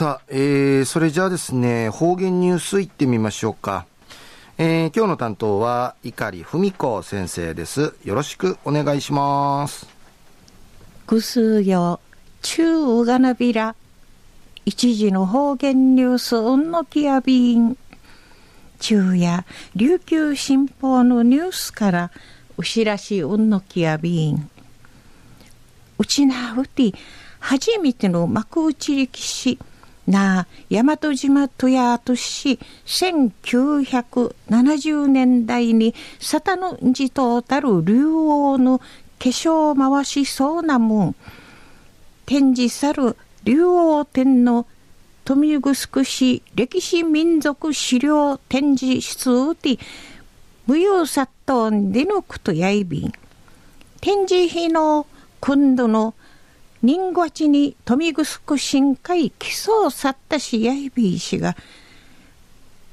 [0.00, 3.84] さあ、えー、それじゃあですね、方言ニュースいってみましょうか。
[4.56, 7.92] えー、今日の担当は碇文子先生です。
[8.02, 9.86] よろしくお願いします。
[11.06, 12.00] ぐすよ、
[12.40, 13.74] 中うがなびら。
[14.64, 17.76] 一時の方言ニュースうんのきやびん。
[18.78, 19.44] 中や
[19.76, 22.10] 琉球新報のニュースから
[22.56, 24.48] うしらしうんのきやびん。
[25.98, 26.94] うちなうて
[27.38, 29.58] 初めての幕内力士
[30.10, 38.84] な大和島とやとし1970年代に沙汰の字とたる竜王の化
[39.20, 41.14] 粧回しそうなもん。
[42.26, 44.66] 展示さる竜王展の
[45.24, 49.30] 富城市歴史民族資料展示室
[49.62, 49.78] で
[50.66, 53.12] 無用殺到でのくとやいびん。
[54.00, 55.06] 展示費の
[55.40, 56.14] 今度の
[56.82, 61.56] 人月に富城深海基礎を去ったしやいびいしが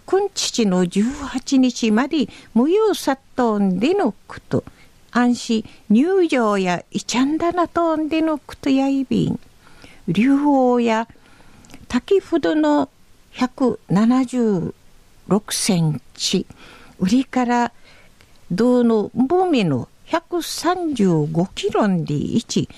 [0.06, 4.64] 君父の18日まで無用殺到んでのくと。
[5.12, 9.40] 安心入場やいちゃんだなとんでのくとやいびん
[10.08, 11.08] 竜王や
[11.88, 12.90] 滝ほどの
[13.34, 14.74] 176
[15.52, 16.46] センチ。
[17.00, 17.72] 売りから
[18.52, 22.70] 銅のボミの135キロんで1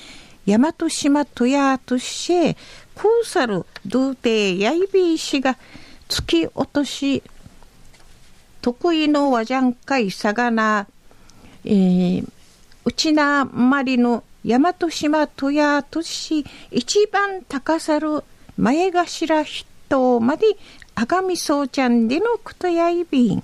[0.50, 2.56] 大和島とやとし
[2.96, 5.58] クーサルドゥーテヤイビー氏が
[6.08, 7.22] 突き落とし
[8.62, 10.88] 得意の和じゃんかいさがな、
[11.66, 12.28] えー、
[12.84, 18.24] うちなまりの大和島とやとし一番高さる
[18.58, 19.06] 前頭
[19.44, 20.48] 筆頭まで
[20.96, 23.44] 赤みそうちゃんでのくとやいびん。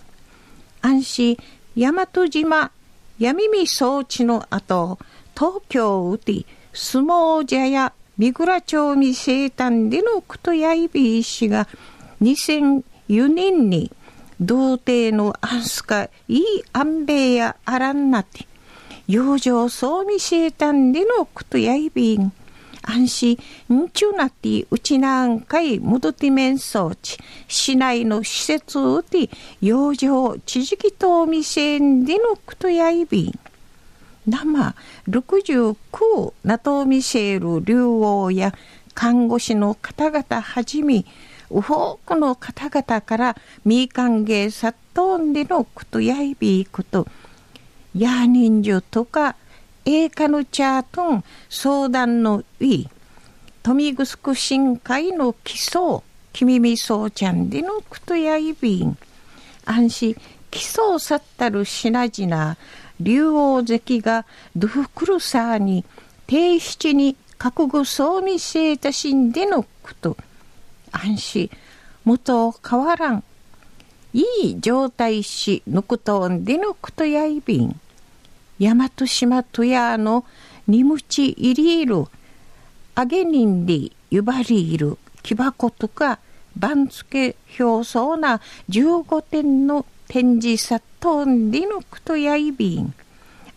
[0.81, 1.37] 安心
[1.77, 2.71] 大和島
[3.19, 4.97] 闇見装置の後
[5.35, 6.45] 東京うて。
[6.75, 11.69] 相撲茶や三倉町未生誕でのクトヤイビー氏が
[12.21, 12.83] 2004
[13.29, 13.91] 年に
[14.41, 18.45] 童貞のアンスカイーアンベイやアランナティ
[19.07, 22.29] 養生総未生誕でのクトヤイビー
[22.81, 23.38] 安心
[23.71, 27.17] んちゅなってうちなんかい戻って面装置
[27.47, 29.29] 市内の施設うて
[29.61, 33.44] 養生地域と店でのクトヤイビー
[34.28, 34.75] 生。
[35.09, 38.53] 69ナトミシェール竜王や
[38.94, 41.06] 看護師の方々はじめ
[41.50, 47.08] 多くの方々からみ歓迎殺到んでのことやいびいこと
[47.94, 49.36] や人情とか
[49.86, 52.90] 栄華のチャートン相談のいい
[53.62, 56.02] 富城深海の基礎
[56.34, 58.97] 君みそうちゃんでのことやいびん。
[59.66, 60.16] 安心
[60.52, 62.57] 基礎去ったる品々
[63.00, 64.25] 竜王関が
[64.56, 65.85] ドゥフクルサーに
[66.28, 69.69] 定七に覚悟そう見せいたしんでのこ
[70.01, 70.17] と。
[70.91, 71.50] 安心。
[72.06, 73.23] 元変わらん。
[74.13, 77.79] いい状態しぬくとんでのことやいびん。
[78.59, 80.23] 大和島とやの
[80.67, 82.06] にむちいりいる。
[82.95, 86.19] あげにんでゆばりいる木箱とか
[86.56, 88.39] 番付表層な
[88.69, 90.79] 15点の展示さ
[91.25, 92.93] んでぬくとやいびん。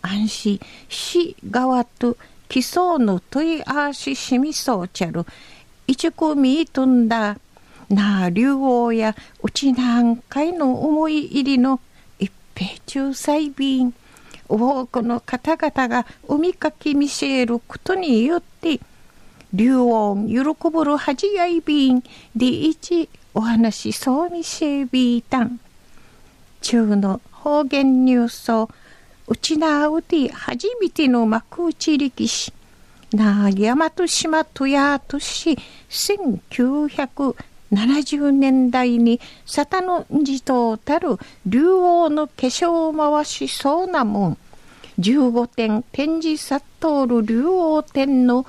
[0.02, 2.16] 安心しがわと
[2.48, 5.24] 基礎の問いあししみそうちゃる。
[5.86, 7.38] 一個みとんだ。
[7.88, 11.80] なあ、竜王やうちなんかいの思い入りの
[12.18, 13.94] 一平中細便。
[14.48, 18.80] 多くの方々がお見かけ見せることによって、
[19.52, 22.02] 竜王喜ぶる恥やいびん
[22.36, 25.60] で一お話そうみせびいたん。
[26.60, 28.68] 中の方言ニュースを
[29.26, 32.52] うちなうて初めての幕内力士
[33.14, 35.56] な大和島とやとし
[35.88, 41.16] 1970年代に沙汰の字とたる
[41.46, 44.36] 竜王の化粧を回しそうなもん。
[44.98, 48.44] 15点展示さっとる竜王展の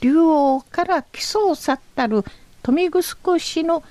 [0.00, 2.24] 竜王から基礎去ったる
[2.64, 3.00] 富城
[3.38, 3.84] 市の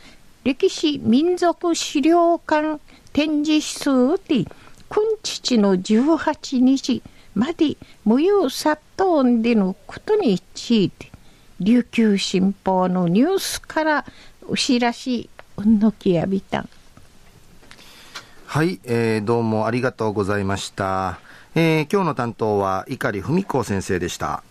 [0.43, 2.79] 歴史民族資料館
[3.11, 4.45] 展示室で
[4.89, 7.03] 君父の18日
[7.35, 11.11] まで無用殺到んでのことについて
[11.59, 14.05] 琉球新報のニュースから
[14.47, 16.61] お知らしうんのきやびた。
[16.61, 16.69] ん
[18.45, 21.19] はい、えー、どうもありがとうございました、
[21.53, 24.41] えー、今日の担当は碇文子先生でした。